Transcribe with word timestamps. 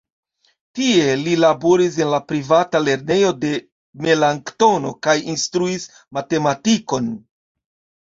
Tie 0.77 1.03
li 1.23 1.35
laboris 1.43 1.99
en 2.05 2.09
la 2.13 2.21
privata 2.31 2.83
lernejo 2.87 3.31
de 3.45 3.53
Melanktono 4.09 4.97
kaj 5.07 5.19
instruis 5.37 5.89
matematikon. 6.21 7.17